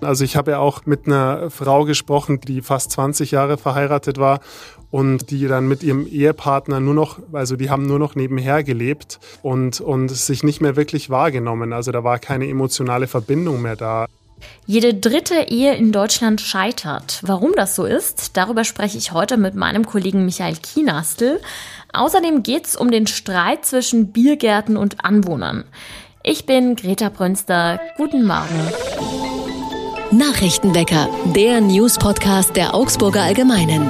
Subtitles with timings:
[0.00, 4.40] Also ich habe ja auch mit einer Frau gesprochen, die fast 20 Jahre verheiratet war
[4.90, 9.18] und die dann mit ihrem Ehepartner nur noch, also die haben nur noch nebenher gelebt
[9.42, 11.72] und, und sich nicht mehr wirklich wahrgenommen.
[11.72, 14.06] Also da war keine emotionale Verbindung mehr da.
[14.66, 17.20] Jede dritte Ehe in Deutschland scheitert.
[17.22, 21.40] Warum das so ist, darüber spreche ich heute mit meinem Kollegen Michael Kienastel.
[21.92, 25.64] Außerdem geht es um den Streit zwischen Biergärten und Anwohnern.
[26.30, 27.80] Ich bin Greta Brünster.
[27.96, 28.70] Guten Morgen.
[30.10, 33.88] Nachrichtenwecker, der News-Podcast der Augsburger Allgemeinen.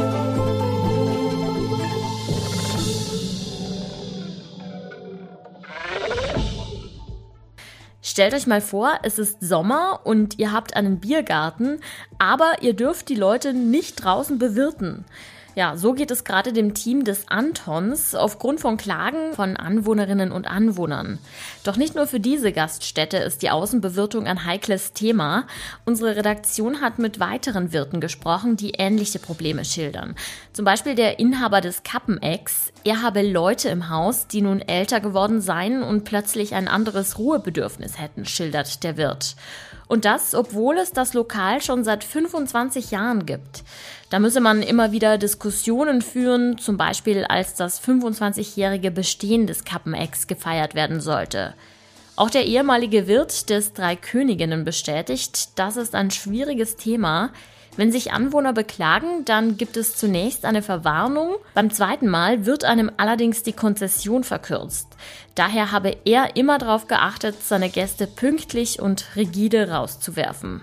[8.00, 11.80] Stellt euch mal vor, es ist Sommer und ihr habt einen Biergarten,
[12.20, 15.04] aber ihr dürft die Leute nicht draußen bewirten.
[15.58, 20.46] Ja, so geht es gerade dem Team des Antons aufgrund von Klagen von Anwohnerinnen und
[20.46, 21.18] Anwohnern.
[21.64, 25.48] Doch nicht nur für diese Gaststätte ist die Außenbewirtung ein heikles Thema.
[25.84, 30.14] Unsere Redaktion hat mit weiteren Wirten gesprochen, die ähnliche Probleme schildern.
[30.52, 32.72] Zum Beispiel der Inhaber des Kappenecks.
[32.84, 37.98] Er habe Leute im Haus, die nun älter geworden seien und plötzlich ein anderes Ruhebedürfnis
[37.98, 39.34] hätten, schildert der Wirt.
[39.88, 43.64] Und das, obwohl es das Lokal schon seit 25 Jahren gibt.
[44.10, 50.26] Da müsse man immer wieder Diskussionen führen, zum Beispiel als das 25-jährige Bestehen des Kappenecks
[50.26, 51.54] gefeiert werden sollte.
[52.16, 57.30] Auch der ehemalige Wirt des Drei Königinnen bestätigt, das ist ein schwieriges Thema.
[57.78, 61.36] Wenn sich Anwohner beklagen, dann gibt es zunächst eine Verwarnung.
[61.54, 64.88] Beim zweiten Mal wird einem allerdings die Konzession verkürzt.
[65.36, 70.62] Daher habe er immer darauf geachtet, seine Gäste pünktlich und rigide rauszuwerfen.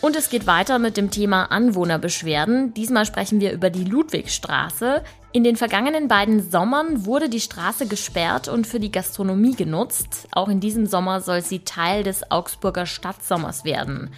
[0.00, 2.72] Und es geht weiter mit dem Thema Anwohnerbeschwerden.
[2.72, 5.02] Diesmal sprechen wir über die Ludwigstraße.
[5.32, 10.26] In den vergangenen beiden Sommern wurde die Straße gesperrt und für die Gastronomie genutzt.
[10.32, 14.10] Auch in diesem Sommer soll sie Teil des Augsburger Stadtsommers werden.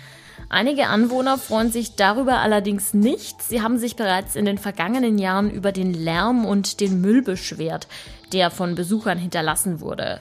[0.49, 3.43] Einige Anwohner freuen sich darüber allerdings nicht.
[3.43, 7.89] Sie haben sich bereits in den vergangenen Jahren über den Lärm und den Müll beschwert,
[8.33, 10.19] der von Besuchern hinterlassen wurde.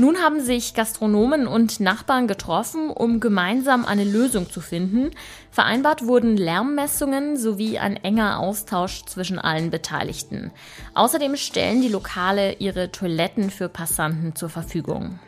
[0.00, 5.10] Nun haben sich Gastronomen und Nachbarn getroffen, um gemeinsam eine Lösung zu finden.
[5.50, 10.52] Vereinbart wurden Lärmmessungen sowie ein enger Austausch zwischen allen Beteiligten.
[10.94, 15.18] Außerdem stellen die Lokale ihre Toiletten für Passanten zur Verfügung.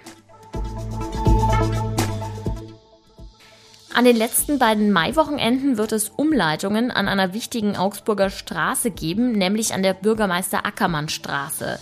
[3.93, 9.75] An den letzten beiden Maiwochenenden wird es Umleitungen an einer wichtigen Augsburger Straße geben, nämlich
[9.75, 11.81] an der Bürgermeister Ackermann Straße.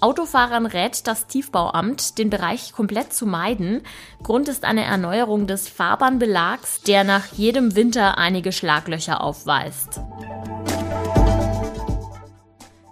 [0.00, 3.82] Autofahrern rät das Tiefbauamt, den Bereich komplett zu meiden.
[4.22, 10.00] Grund ist eine Erneuerung des Fahrbahnbelags, der nach jedem Winter einige Schlaglöcher aufweist.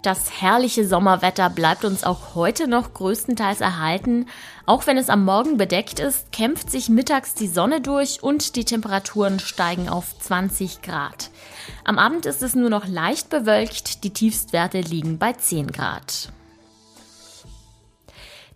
[0.03, 4.27] Das herrliche Sommerwetter bleibt uns auch heute noch größtenteils erhalten.
[4.65, 8.65] Auch wenn es am Morgen bedeckt ist, kämpft sich mittags die Sonne durch und die
[8.65, 11.31] Temperaturen steigen auf 20 Grad.
[11.85, 16.31] Am Abend ist es nur noch leicht bewölkt, die Tiefstwerte liegen bei 10 Grad.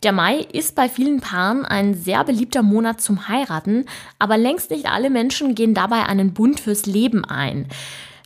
[0.03, 3.85] Der Mai ist bei vielen Paaren ein sehr beliebter Monat zum Heiraten,
[4.19, 7.69] aber längst nicht alle Menschen gehen dabei einen Bund fürs Leben ein.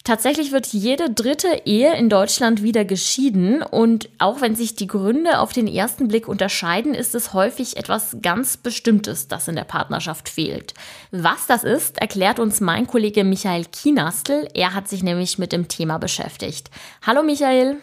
[0.04, 5.38] Tatsächlich wird jede dritte Ehe in Deutschland wieder geschieden und auch wenn sich die Gründe
[5.38, 10.28] auf den ersten Blick unterscheiden, ist es häufig etwas ganz Bestimmtes, das in der Partnerschaft
[10.28, 10.74] fehlt.
[11.10, 14.46] Was das ist, erklärt uns mein Kollege Michael Kienastel.
[14.52, 16.70] Er hat sich nämlich mit dem Thema beschäftigt.
[17.04, 17.78] Hallo Michael.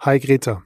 [0.00, 0.62] Hi Greta.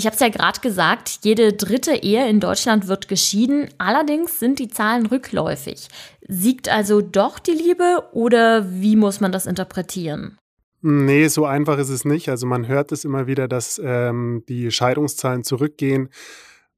[0.00, 3.68] Ich habe es ja gerade gesagt, jede dritte Ehe in Deutschland wird geschieden.
[3.76, 5.88] Allerdings sind die Zahlen rückläufig.
[6.26, 10.38] Siegt also doch die Liebe oder wie muss man das interpretieren?
[10.80, 12.30] Nee, so einfach ist es nicht.
[12.30, 16.08] Also man hört es immer wieder, dass ähm, die Scheidungszahlen zurückgehen.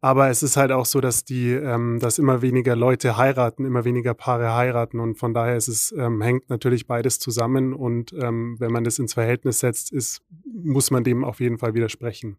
[0.01, 3.85] Aber es ist halt auch so, dass die, ähm, dass immer weniger Leute heiraten, immer
[3.85, 8.57] weniger Paare heiraten und von daher ist es ähm, hängt natürlich beides zusammen und ähm,
[8.59, 12.37] wenn man das ins Verhältnis setzt, ist muss man dem auf jeden Fall widersprechen.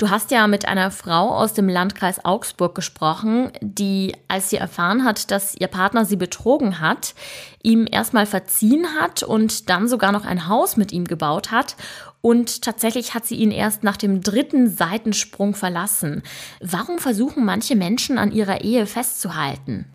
[0.00, 5.04] Du hast ja mit einer Frau aus dem Landkreis Augsburg gesprochen, die, als sie erfahren
[5.04, 7.14] hat, dass ihr Partner sie betrogen hat,
[7.62, 11.76] ihm erstmal verziehen hat und dann sogar noch ein Haus mit ihm gebaut hat.
[12.22, 16.22] Und tatsächlich hat sie ihn erst nach dem dritten Seitensprung verlassen.
[16.62, 19.92] Warum versuchen manche Menschen an ihrer Ehe festzuhalten?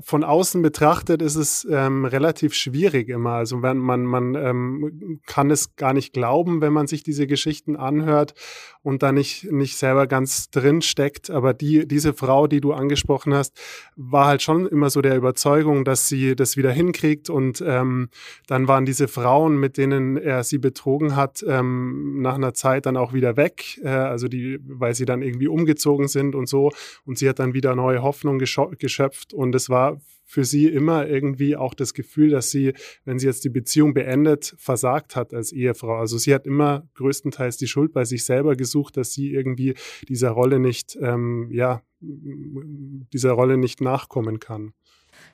[0.00, 3.32] Von außen betrachtet ist es ähm, relativ schwierig immer.
[3.32, 7.76] Also man, man, man ähm, kann es gar nicht glauben, wenn man sich diese Geschichten
[7.76, 8.34] anhört
[8.82, 11.30] und da nicht, nicht selber ganz drin steckt.
[11.30, 13.58] Aber die, diese Frau, die du angesprochen hast,
[13.96, 17.28] war halt schon immer so der Überzeugung, dass sie das wieder hinkriegt.
[17.28, 18.08] Und ähm,
[18.46, 22.96] dann waren diese Frauen, mit denen er sie betrogen hat, ähm, nach einer Zeit dann
[22.96, 23.78] auch wieder weg.
[23.82, 26.70] Äh, also die, weil sie dann irgendwie umgezogen sind und so.
[27.04, 29.34] Und sie hat dann wieder neue Hoffnung geschöpft.
[29.34, 30.00] Und es war
[30.30, 32.72] für sie immer irgendwie auch das Gefühl, dass sie,
[33.04, 35.98] wenn sie jetzt die Beziehung beendet, versagt hat als Ehefrau.
[35.98, 39.74] Also sie hat immer größtenteils die Schuld bei sich selber gesucht, dass sie irgendwie
[40.08, 44.72] dieser Rolle nicht, ähm, ja, dieser Rolle nicht nachkommen kann.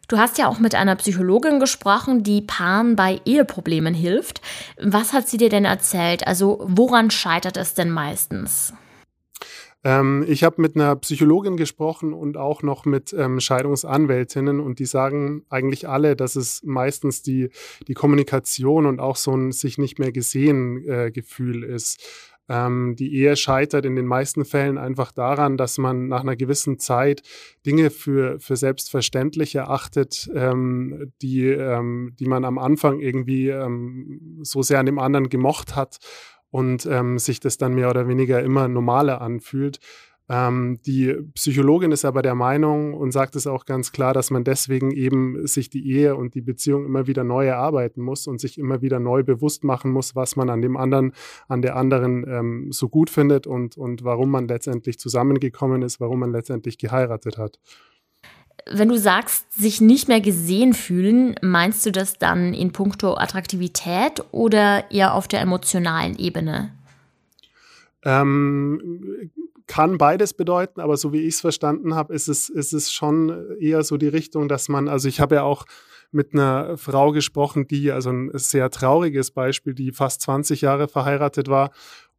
[0.08, 4.40] Du hast ja auch mit einer Psychologin gesprochen, die Paaren bei Eheproblemen hilft.
[4.80, 6.26] Was hat sie dir denn erzählt?
[6.26, 8.72] Also woran scheitert es denn meistens?
[9.86, 14.84] Ähm, ich habe mit einer Psychologin gesprochen und auch noch mit ähm, Scheidungsanwältinnen und die
[14.84, 17.50] sagen eigentlich alle, dass es meistens die,
[17.86, 22.02] die Kommunikation und auch so ein sich nicht mehr gesehen äh, Gefühl ist.
[22.48, 26.80] Ähm, die Ehe scheitert in den meisten Fällen einfach daran, dass man nach einer gewissen
[26.80, 27.22] Zeit
[27.64, 34.62] Dinge für, für selbstverständlich erachtet, ähm, die, ähm, die man am Anfang irgendwie ähm, so
[34.62, 35.98] sehr an dem anderen gemocht hat
[36.56, 39.78] und ähm, sich das dann mehr oder weniger immer normaler anfühlt.
[40.30, 44.42] Ähm, die Psychologin ist aber der Meinung und sagt es auch ganz klar, dass man
[44.42, 48.56] deswegen eben sich die Ehe und die Beziehung immer wieder neu erarbeiten muss und sich
[48.56, 51.12] immer wieder neu bewusst machen muss, was man an dem anderen,
[51.46, 56.20] an der anderen ähm, so gut findet und, und warum man letztendlich zusammengekommen ist, warum
[56.20, 57.60] man letztendlich geheiratet hat.
[58.68, 64.24] Wenn du sagst, sich nicht mehr gesehen fühlen, meinst du das dann in puncto Attraktivität
[64.32, 66.72] oder eher auf der emotionalen Ebene?
[68.04, 69.30] Ähm,
[69.66, 73.56] kann beides bedeuten, aber so wie ich es verstanden habe, ist es, ist es schon
[73.60, 75.64] eher so die Richtung, dass man, also ich habe ja auch
[76.12, 81.48] mit einer Frau gesprochen, die, also ein sehr trauriges Beispiel, die fast 20 Jahre verheiratet
[81.48, 81.70] war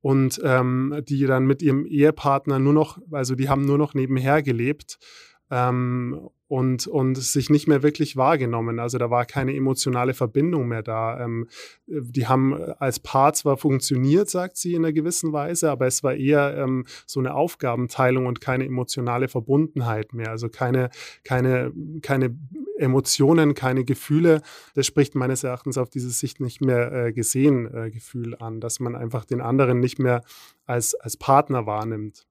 [0.01, 4.43] und ähm, die dann mit ihrem Ehepartner nur noch, also die haben nur noch nebenher
[4.43, 4.99] gelebt
[5.49, 8.79] ähm, und, und sich nicht mehr wirklich wahrgenommen.
[8.79, 11.19] Also da war keine emotionale Verbindung mehr da.
[11.19, 11.47] Ähm,
[11.87, 16.15] die haben als Paar zwar funktioniert, sagt sie in einer gewissen Weise, aber es war
[16.15, 20.29] eher ähm, so eine Aufgabenteilung und keine emotionale Verbundenheit mehr.
[20.29, 20.89] Also keine,
[21.25, 22.37] keine, keine
[22.77, 24.41] Emotionen, keine Gefühle.
[24.73, 28.79] Das spricht meines Erachtens auf diese Sicht nicht mehr äh, gesehen äh, Gefühl an, dass
[28.79, 30.23] man einfach den anderen nicht mehr
[30.65, 32.25] als, als Partner wahrnimmt.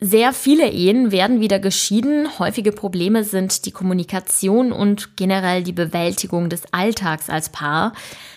[0.00, 2.38] Sehr viele Ehen werden wieder geschieden.
[2.38, 7.94] Häufige Probleme sind die Kommunikation und generell die Bewältigung des Alltags als Paar.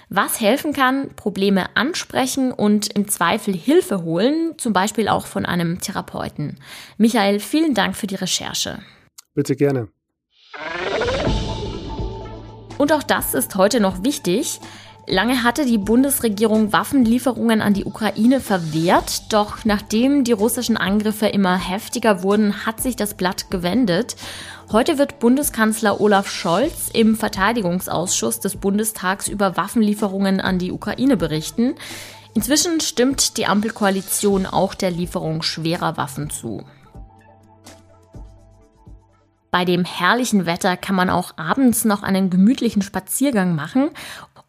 [0.09, 5.79] Was helfen kann, Probleme ansprechen und im Zweifel Hilfe holen, zum Beispiel auch von einem
[5.79, 6.57] Therapeuten.
[6.97, 8.79] Michael, vielen Dank für die Recherche.
[9.35, 9.87] Bitte gerne.
[12.79, 14.59] Und auch das ist heute noch wichtig.
[15.07, 21.57] Lange hatte die Bundesregierung Waffenlieferungen an die Ukraine verwehrt, doch nachdem die russischen Angriffe immer
[21.57, 24.15] heftiger wurden, hat sich das Blatt gewendet.
[24.71, 31.75] Heute wird Bundeskanzler Olaf Scholz im Verteidigungsausschuss des Bundestags über Waffenlieferungen an die Ukraine berichten.
[32.35, 36.63] Inzwischen stimmt die Ampelkoalition auch der Lieferung schwerer Waffen zu.
[39.51, 43.89] Bei dem herrlichen Wetter kann man auch abends noch einen gemütlichen Spaziergang machen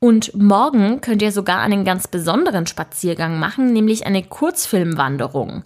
[0.03, 5.63] und morgen könnt ihr sogar einen ganz besonderen Spaziergang machen, nämlich eine Kurzfilmwanderung.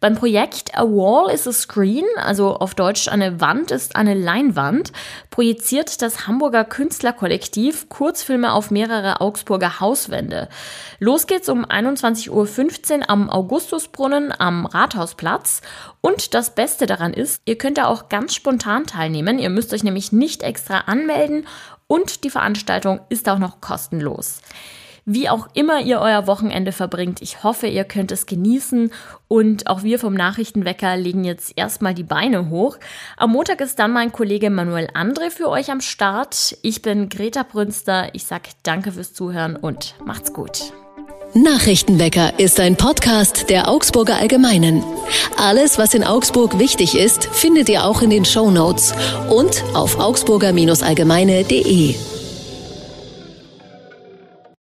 [0.00, 4.92] Beim Projekt A Wall is a Screen, also auf Deutsch eine Wand ist eine Leinwand,
[5.30, 10.48] projiziert das Hamburger Künstlerkollektiv Kurzfilme auf mehrere Augsburger Hauswände.
[11.00, 15.62] Los geht's um 21.15 Uhr am Augustusbrunnen am Rathausplatz.
[16.00, 19.40] Und das Beste daran ist, ihr könnt da auch ganz spontan teilnehmen.
[19.40, 21.48] Ihr müsst euch nämlich nicht extra anmelden
[21.88, 24.42] und die Veranstaltung ist auch noch kostenlos.
[25.10, 28.92] Wie auch immer ihr euer Wochenende verbringt, ich hoffe, ihr könnt es genießen
[29.26, 32.76] und auch wir vom Nachrichtenwecker legen jetzt erstmal die Beine hoch.
[33.16, 36.58] Am Montag ist dann mein Kollege Manuel André für euch am Start.
[36.60, 38.10] Ich bin Greta Brünster.
[38.12, 40.74] Ich sage danke fürs Zuhören und macht's gut.
[41.32, 44.84] Nachrichtenwecker ist ein Podcast der Augsburger Allgemeinen.
[45.38, 48.92] Alles, was in Augsburg wichtig ist, findet ihr auch in den Show Notes
[49.30, 52.17] und auf augsburger-allgemeine.de.